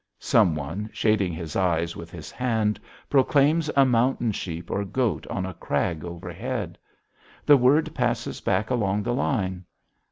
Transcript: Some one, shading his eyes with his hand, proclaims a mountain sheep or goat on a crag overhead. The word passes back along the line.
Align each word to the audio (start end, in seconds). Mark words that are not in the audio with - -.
Some 0.17 0.55
one, 0.55 0.89
shading 0.93 1.31
his 1.33 1.55
eyes 1.55 1.95
with 1.95 2.09
his 2.09 2.31
hand, 2.31 2.79
proclaims 3.07 3.69
a 3.75 3.85
mountain 3.85 4.31
sheep 4.31 4.71
or 4.71 4.83
goat 4.83 5.27
on 5.27 5.45
a 5.45 5.53
crag 5.53 6.03
overhead. 6.03 6.79
The 7.45 7.55
word 7.57 7.93
passes 7.93 8.41
back 8.41 8.71
along 8.71 9.03
the 9.03 9.13
line. 9.13 9.63